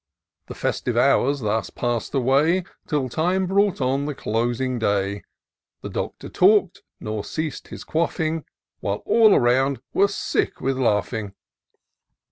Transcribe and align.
The 0.47 0.55
festive 0.55 0.97
hours 0.97 1.41
thus 1.41 1.69
pass'd 1.69 2.15
away. 2.15 2.63
Till 2.87 3.07
time 3.07 3.45
brought 3.45 3.79
on 3.81 4.05
the 4.07 4.15
closing 4.15 4.79
day; 4.79 5.21
The 5.81 5.89
Doctor 5.91 6.27
talk'd, 6.27 6.81
nor 6.99 7.23
ceas'd 7.23 7.67
his 7.67 7.83
quaffing. 7.83 8.45
While 8.79 9.03
aU 9.05 9.31
around 9.35 9.79
were 9.93 10.07
sick 10.07 10.59
with 10.59 10.75
laughing. 10.75 11.35